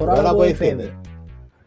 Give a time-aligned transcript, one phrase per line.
[0.00, 0.94] トララボ FM。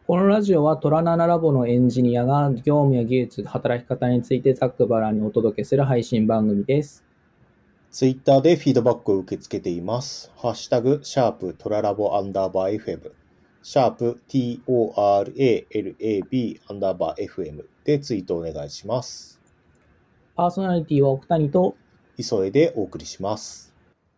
[0.07, 7.05] このラジオはトラナナラボのエンジニアが業務や技術、働き方についてざっくばらんにお届けする配信番組です。
[7.91, 10.31] ツイッターでフィードバックを受け付けています。
[10.35, 13.11] ハッシュタグ、シャープトララボアンダーバー FM、
[13.61, 14.71] シャープ TORALAB
[16.69, 19.39] アンダーバー FM でツイートお願いします。
[20.35, 21.75] パーソナリティは奥谷と、
[22.17, 23.71] 急いでお送りします。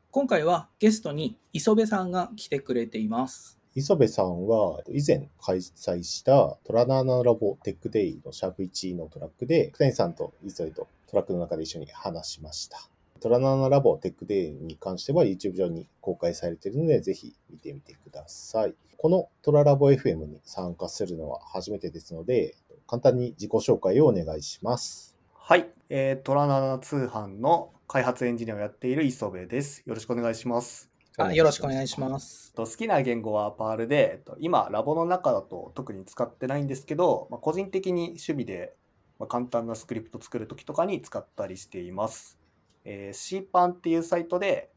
[0.10, 3.60] 今回はゲストに磯部さんが来てくれています。
[3.76, 12.78] 磯部さんは以前開催したトラナナラボテックデイのシャープ1のトラックで、福谷さんと磯井とトラックの中で一緒に話しました。
[13.20, 18.76] トラナナラボテックデイに関しては YouTube 上に公開されているので、ぜひ見てみてください。
[18.96, 22.56] このトララボ FM に参加するのは初めてですので、
[22.88, 25.18] 簡単に自己紹介をお願いします。
[25.34, 29.84] はい、えー、トラナナ通販の開発エンジニアをやっている磯部です。
[29.86, 30.95] よろしくお願いします。
[31.18, 32.54] あよろしくお願いします。
[32.54, 38.76] と好きな言語はパールで、えっと今ラボの中だと特に使ってないんですけど、まあ、個人的に趣味で、
[39.20, 42.38] まあ、簡単なスクリプト作るときとかに使ったりしています。
[42.84, 44.70] えー、CPAN っていうサイトで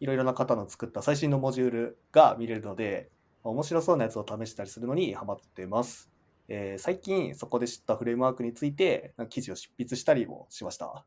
[0.00, 3.10] いろいろな方の作った最新のモジュールが見れるので、
[3.44, 6.12] まあ面白そうなやつを試したりするのにハマってます。
[6.48, 11.04] えー最近そこで知ったフレームワークについて記事を執筆したりもしました。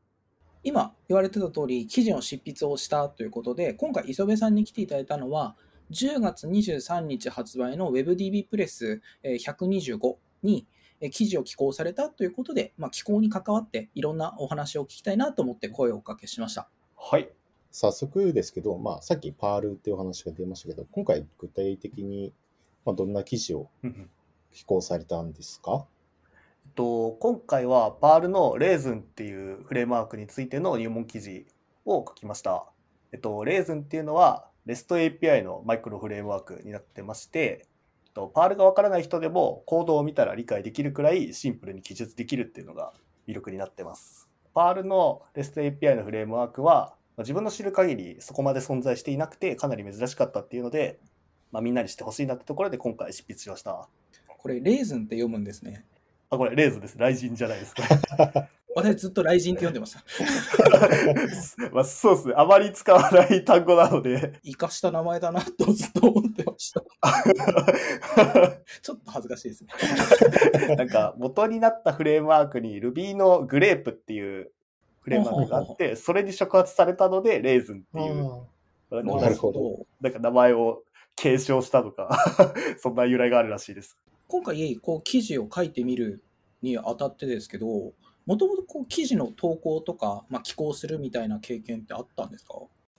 [0.64, 5.56] 今言われてた通り、記事の執筆をしたということで、今回磯部さんに来ていただいたのは、
[5.90, 10.66] 10月23日発売の WebDB プレスえー125に
[11.00, 16.68] えー記事を寄稿されたということで、まあ、寄稿に関わっていろんなお話を聞きたいなと思って声をおかけしました。
[16.96, 17.30] はい。
[17.70, 22.32] 早速ですけど、まあ、さっきパールっていうお話が出ましたけど、今回具体的に、
[22.84, 23.70] まあ、どんな記事を
[24.52, 25.86] 寄稿されたんですか？
[26.78, 31.44] と、今回は Perl のレーズンっていうフレームワークについての入門記事
[31.84, 32.66] を書きました。
[33.10, 37.66] えっと、レーズンっていうのは REST API のマイクロフレームワークになってまして、
[38.06, 42.92] えっと、Perl がわからない人でもコードを見たら理解できるくらいシンプルに記述できるっていうのが
[43.26, 44.28] 魅力になってます。
[44.54, 51.00] Perl の REST API のフレームワークはま自分の知る限りそこまで存在していなくてかなり珍しかったっていうので、
[51.50, 53.88] まあ、みんなにしてほしいなってところで今回執筆しました。
[54.38, 55.84] これ、レーズンって読むんですね。
[56.30, 56.96] あ、これレーズンです。
[56.98, 57.82] 雷神じゃないですか。
[58.76, 60.04] 私ずっと雷神って読んでました。
[61.72, 62.34] まあ、そうですね。
[62.36, 64.34] あまり使わない単語なので。
[64.44, 66.82] 生かした名前だなとずっと思ってました。
[68.82, 69.64] ちょっと恥ずかしいです
[70.68, 70.76] ね。
[70.76, 74.52] なんか、元になったフレームワークに Ruby のグレープっていう
[75.00, 78.42] フレームワークがあって、それに触発されたので、レーズンっていう、
[78.90, 80.82] なるほどなんか名前を
[81.16, 82.10] 継承したとか、
[82.78, 83.98] そんな由来があるらしいです。
[84.28, 86.22] 今回、こう、記事を書いてみる
[86.60, 87.66] にあたってですけど、
[88.26, 92.56] もともとこう記事の投稿とか、まあ、寄稿するみたいな経験ってあったんですか？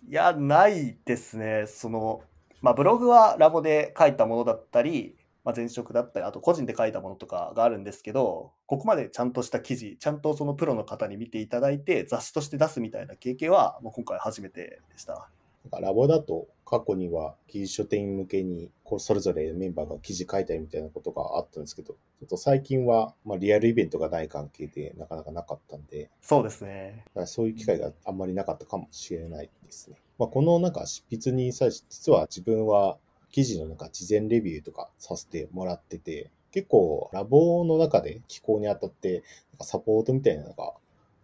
[0.08, 1.66] いや、ないですね。
[1.68, 2.24] その、
[2.64, 15.30] まあ、ブログはラボで書いたものだったり、まあ、前職だったり、あと個人で書いたものとかがあるんですけど、ここまでちゃんとした記事、ちゃんとそのプロの方に見ていただいて、雑誌として出すみたいな経験は、もう今回初めてでした。
[15.66, 27.06] なんかラボだと過去には記事書店向けにこうそれぞれメンバーが記事書いたりみたいなことがあったんですけど、ちょっと最近はまあリアルイベントがない関係でなかなかなかったんで、そうですね。
[27.26, 29.98] そういう機会があんまりなかったかもしれないですね。
[30.18, 32.98] まあ、このなんか執筆に際して、実は自分は
[33.32, 40.74] 記事のなんか事前レビューとかさせてもらってて、結構ラボの中で寄稿にあたって、なんかサポートみたいなのが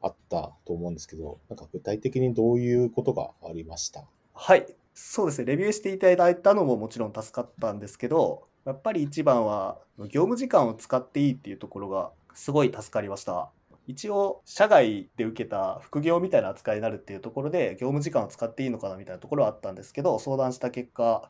[0.01, 4.05] あったと思うんですけど、なんか具体的にどういうことがありました？
[4.35, 4.67] はい。
[4.93, 5.45] そうですね。
[5.45, 13.49] レビューしていただいたのももちろん助かったんですけど、やっぱり一番は業務時間を使っていいっていうところがすごい助かりました。
[13.87, 21.29] 一応、社外で受けた副業みたいな扱いになるっていうところで、業務時間を使っていいのかなみたいなところはあったんですけど、相談した結果、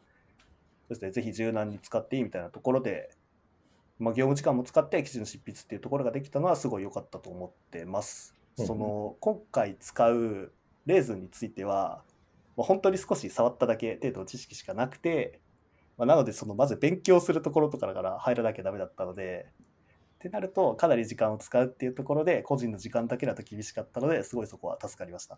[0.87, 3.09] そうですね、ぜひ柔軟に使っていいみたいなところで、
[3.99, 8.35] まあ、業務時間も使って記事の執筆っていうところができたのはすごい良かったと思ってます。
[8.57, 10.53] うんその、今回使う
[10.85, 12.03] レーズンについては、
[12.57, 15.41] まあ、本当に少し触っただけ程度の知識しかなくて、
[15.97, 19.47] まあ、なのでそのまず勉強するところとかから入らなきゃダメだったので
[20.15, 25.37] ってなるとかなり時間を使うっていうところで個人の時間だけだと厳しかったのですごいそこは助かりました。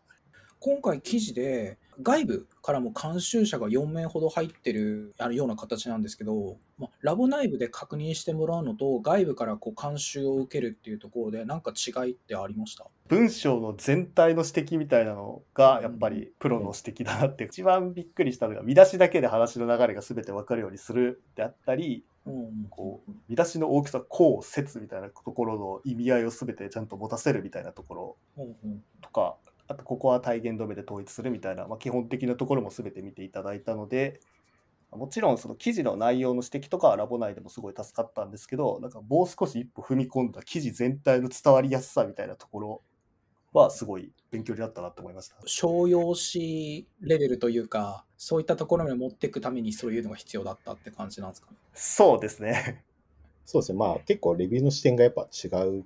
[0.59, 12.87] 今回記事で外部からも監修者が4名ほど入ってるあるような形なんですけど、まあ、ラボ内部で確認してもらうのと外部からこう監修を受けるっていうところで何か違いってありました？
[13.07, 22.16] 文章の全体の指摘みたいなのがやっぱりプロの指摘だなって一番びっくりしたのが見出しだけで話の流れが全て分かるようにするであったりうん
[22.69, 28.17] こう見出しの大きさこう説みたいなところの意味合いを全てちゃんと持たせるみたいなところ。
[29.01, 29.37] とか
[29.67, 34.21] あとここは体言止めで統一するみたいな、まあ、基本的なところも全て見ていただいたので
[34.91, 42.81] もちろんその記事の内容の指摘とかはラボ内でもすごい助かったんですけど、なんかもう少し一歩踏み込んだ記事全体の伝わりやすさみたいなところ
[43.57, 45.35] はすごい勉強になったなと思いました。
[45.45, 51.57] 商用紙レベルというか、そういったところに持っていくためにそういうのが必要だったって感じなんですかね？
[51.73, 52.83] そうですね。
[53.45, 53.77] そうですね。
[53.77, 55.85] まあ結構レビューの視点がやっぱ違う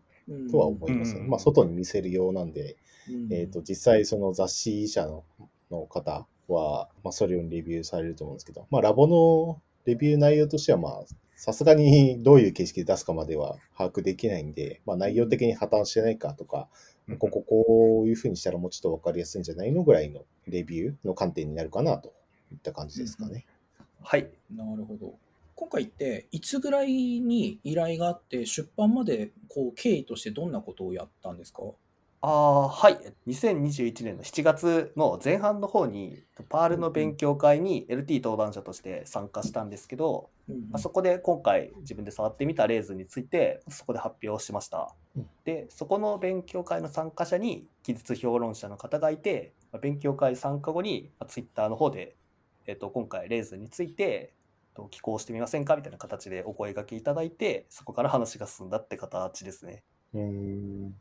[0.51, 1.21] とは思いますね。
[1.21, 2.77] うんまあ外に見せるようなんで、
[3.09, 5.23] うんえっ、と、実際その雑誌社の
[5.69, 11.03] の方は、まあそれをレビューされると思うんですけど、まあラボのレビュー内容としてはまあ、
[11.35, 16.67] さすがにどういう形式で出すかまでは把握できないんで、まあ内容的に破綻してないかとか、
[17.17, 22.13] こここういうふうにしたらもうちょっと分かりやすいんじゃないのぐらいのレビューの観点になるかなと
[22.51, 23.45] いった感じですかね。
[24.01, 24.29] はい。
[24.53, 25.17] なるほど。
[25.55, 31.61] 今回って、いつぐらいに依頼があって、出版までこう経緯としてどんなことをやったんですか？
[32.23, 32.99] ああ、はい。
[33.25, 45.29] 2021年の7月の前半の方に、パールの勉強会に LT 登壇者として参加したんですけど、うんまあ、そこで今回自分で触ってみたレーズンについてそこで発表しましたうん。
[45.45, 52.15] で、そこの勉強会の参加者に記述評論者の方がいて、まあ勉強会参加後に、まあ、Twitter の方で、
[52.67, 54.33] えっと今回レーズンについて、え
[54.71, 55.75] っと寄稿してみませんか？
[55.75, 59.83] みたいな形でお声掛けいただいて、そこから話が進んだって形ですね。
[60.13, 60.95] うーん。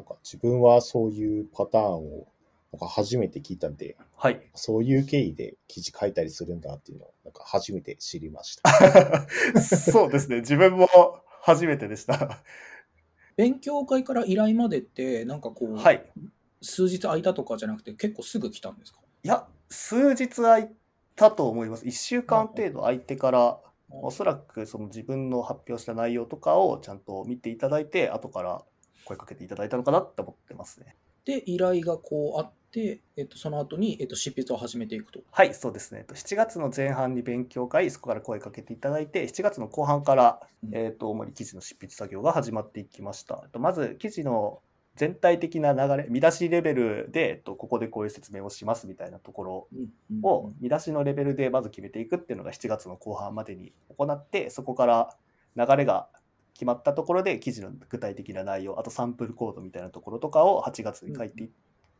[0.00, 2.26] なんか自分はそういうパターンを
[2.72, 4.40] なんか初めて聞いたんで、はい。
[4.54, 9.26] そういう経緯で記事書いたりするんだっていうのをなんか初めて知りました。
[9.60, 10.36] そうですね。
[10.36, 10.88] 自分も
[11.42, 12.42] 初めてでした。
[13.36, 16.10] 勉強会から依頼までって、なんかこう、はい。
[16.62, 19.00] 数日空いたとかじゃなくて、結構すぐ来たんですか？
[19.22, 20.72] いや、数日空い
[21.14, 21.84] たと思います。
[21.84, 23.60] 1週間程度空いてから、
[23.90, 28.62] おそらくその自分の発表した内容とかをちゃんと見ていただいて、後から
[29.10, 30.94] 声かけていただいたのかなって思ってますね。
[31.24, 35.20] で、依頼がこうあって、えっと、その後に、えっと、執筆を始めていくと。
[35.32, 36.00] はい、そうですね。
[36.00, 43.40] えっと7月の前半に勉強会、そこから声かけていただいて、7月の後半から、うんえっと、主に記事の執筆作業が始まっていきました。
[43.42, 44.62] えっとまず、記事の
[44.96, 49.68] 全体的な流れ、見出しレベルで、えっと、ここでこういう説明をしますみたいなところ
[50.22, 55.16] を見出しのレベルでまず決めていくっていうのが7月の後半までに行ってそこから
[55.56, 56.08] 流れが
[56.54, 61.50] 決まったところで記事の具体的な内容あとサンプルコードみたいなところとかを8月に書いていっ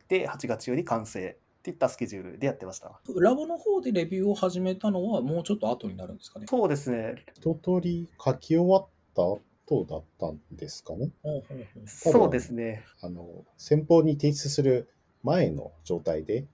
[0.07, 2.99] て8月中に完成っていったスケジュールでやってました。
[3.19, 6.47] ラボの方でレビューを始めたのはもうちょっと後になるんですかね？
[6.49, 7.23] そうですね。
[7.37, 11.11] 一通り書き終わった後だったんですかね？
[11.85, 12.83] そうですね。
[13.01, 14.89] あの、先方に提出する
[15.23, 16.47] 前の状態で、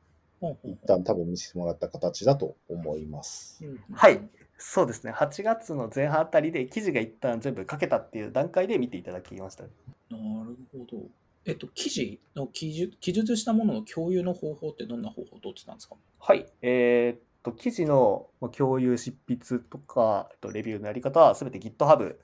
[0.63, 3.65] 一旦多分見せてもらった形だと思います。
[3.65, 3.79] うん。
[3.93, 4.19] はい
[4.57, 11.03] そうですね8月の前半あたりで記事が一旦全部書けたっていう段階で見ていただきましたなるほど。
[11.45, 15.95] えっと、記事の記述記述したものの共有の方法ってどんな方法を取ってたんですか？
[16.19, 22.17] はい、えーっと、記事のまあ共有、執筆とか、えっとレビューのやり方はすべて GitHub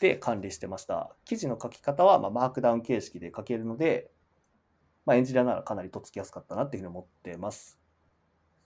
[0.00, 1.14] で管理してました。
[1.24, 4.10] 記事の書き方はまあマークダウン形式で書けるので、
[5.06, 7.78] まあ、エンジニアならかなりとっつきやすかったなっていうふうに思ってます。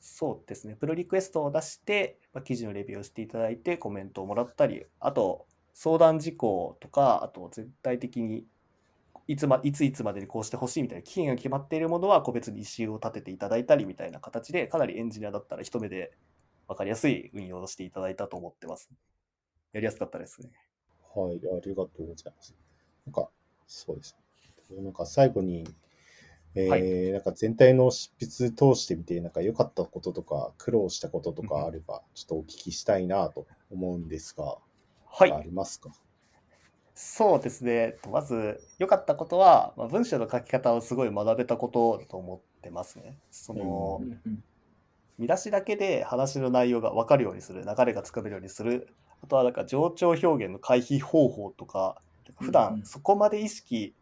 [0.01, 8.47] そうですね、プロリクエストを出して、まあ、記事のレビューをしていただいて、コメントをもらったり、あと、相談事項とか、あと、全体的に
[9.29, 16.13] いつまいついつまでにこうしてほしいみたいな期限が決まっているものは個別に一周を立てていただいたりみたいな形でかなりエンジニアだったら一目で
[16.67, 18.89] 分かりやすい運用をしていただいたと思ってます。
[19.75, 20.51] やりやすかったですね。
[21.15, 22.55] はい、ありがとうございます。
[23.07, 23.29] なんか、
[23.67, 24.17] そうです
[24.71, 24.83] ね。
[24.83, 25.67] なんか最後に、
[26.59, 34.59] えーはいなんか全体の執筆通してみて、なんか良かったこととか、苦労したこととかあれば、ちょっとお聞きしたいなと思うんですが、
[35.07, 35.33] はい。
[35.33, 35.91] ありますか？
[36.95, 37.97] そうですね。
[38.11, 43.17] まず良かったことは、まあ、文章の書き方をすごい学べたことだと思ってますね。
[43.31, 44.45] その、うんうん
[45.21, 48.87] 見出しだけで話の内容が分かるようにする流れがつかめるようにする
[49.21, 52.01] あとはなんか冗長表現の回避方法とか
[52.39, 53.97] 普段そこまで意識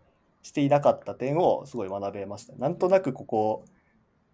[0.47, 3.65] していなかった点をすごい学べましたなんとなくここ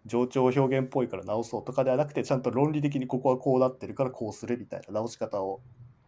[0.05, 5.61] 冗長表現っぽいから直そうとかではなくてちゃんと論理的にここはこうなってるからこうするみたいな直し方を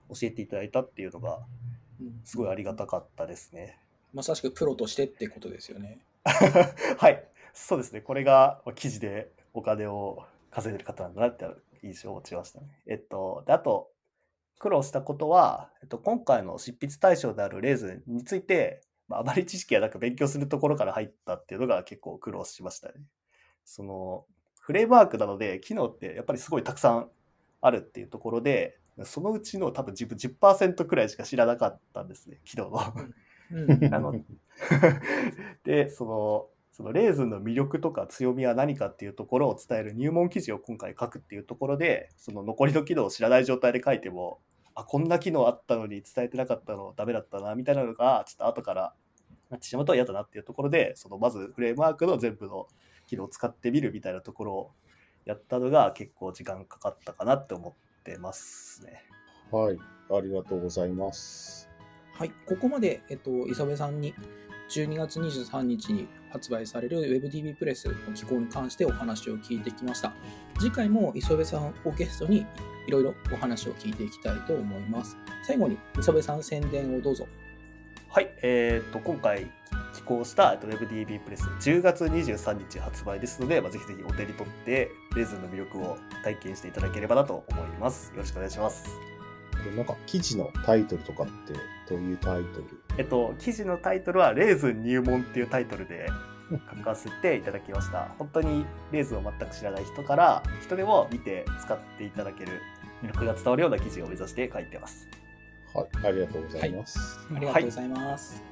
[0.10, 1.40] 教えていただいたっていうのが
[2.00, 3.80] うんすごいありがたかったですね。
[4.14, 6.00] まさしくプロとしてってことですよね。
[6.24, 8.02] はい、そうですね。
[8.02, 11.48] これがまあ記事でお金を稼いでる方なんだなって
[11.82, 12.68] 印象を持ちましたね。
[12.88, 13.92] えっと、であと、
[14.60, 22.96] 苦労したことは、えっと、今回の執筆対象であるレーズンについて、まあ、あまり知識がなく勉強するところから入ったっていうのが結構苦労しましたね。
[23.64, 24.26] その、
[24.60, 27.10] フレームワークなので、機能ってやっぱりすごいたくさん
[27.62, 34.16] あるっていうところで、そのうちの多分自分10%くらいしか知らなかったんですね、機能の
[35.64, 44.40] で、その、そのレーズンの魅力とか強みは何かっていうところを伝える入門記事を今回書くっていうところで、その残りの機能を知らない状態で書いても、
[44.76, 48.94] あ、こんな機能あったのに伝えてなかったのダメだったな、みたいなのが、ちょっと後から
[49.50, 52.68] なってしまうと嫌だなっていうところで、そのまずフレームワークの全部の
[53.08, 54.72] 機能を使ってみるみたいなところを
[55.26, 59.04] やったのが結構時間かかったかなって思ってますね。
[59.52, 59.78] はい。
[60.12, 61.70] ありがとうございます。
[62.14, 64.14] はい、ここまで、えっと、磯部さんに
[64.70, 70.14] 12月23日に発売される WebDB プレスの機構に関してお話を聞いてきました。
[70.60, 72.46] 次回も磯部さんをゲストに
[72.88, 75.18] いろいろお話を聞いていきたいと思います。
[75.46, 77.28] 最後に磯部さん宣伝をどうぞ。
[78.10, 79.52] はい、えー、と今回
[79.94, 88.12] 寄稿した WebDB プレス10月23日発売ですので、まあ、ぜひぜひお手に取ってレーズンの魅力を体験していただければなと思います。
[88.12, 89.15] よろしくお願いします。
[89.72, 91.54] なんか記事のタイトルとかって
[91.90, 92.66] どういうタイトル？
[92.98, 96.08] えっと、記事のタイトルは、レーズン入門っていうタイトルで
[96.78, 98.10] 書かせていただきました。
[98.18, 102.62] 本当にレーズンを全く知らない人から、人でも見て使っていただける
[103.04, 105.08] 魅力が伝わるような記事を目指して書いてます。
[105.74, 105.88] はい。
[106.08, 107.20] ありがとうございます。
[107.36, 108.44] ありがとうございます。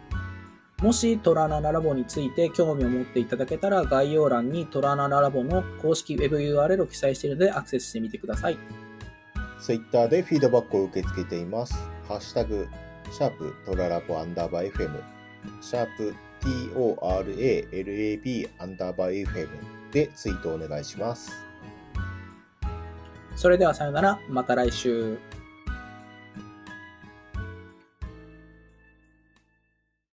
[0.81, 8.57] もしトラナナラボについて興味を持っていただけたら概要欄にトラナナラボの公式 WebURL を記載しているのでアクセスしてみてください。
[9.63, 11.73] Twitter でフィードバックを受け付けています。
[12.09, 12.67] ハッシュタグ、
[13.09, 15.01] シャープトララボアンダーバー FM、
[15.61, 19.47] シャープ TORALAB アンダーバー FM
[19.93, 21.31] でツイートお願いします。
[23.37, 25.17] それではさよなら、また来週。